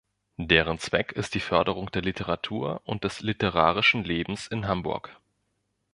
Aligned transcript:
Deren 0.39 0.79
Zweck 0.79 1.11
ist 1.11 1.35
die 1.35 1.39
Förderung 1.39 1.91
der 1.91 2.01
Literatur 2.01 2.81
und 2.85 3.03
des 3.03 3.21
literarischen 3.21 4.03
Lebens 4.03 4.47
in 4.47 4.67
Hamburg. 4.67 5.15